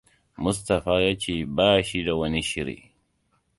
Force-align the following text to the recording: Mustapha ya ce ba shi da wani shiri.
Mustapha 0.43 0.95
ya 1.05 1.13
ce 1.21 1.35
ba 1.55 1.67
shi 1.87 1.99
da 2.05 2.13
wani 2.19 2.41
shiri. 2.49 2.77